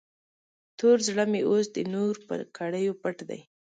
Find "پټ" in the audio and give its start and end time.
3.01-3.17